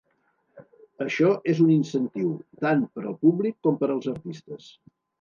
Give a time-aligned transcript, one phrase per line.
[1.05, 2.33] Això és un incentiu
[2.65, 4.77] tant per al públic com per als artistes.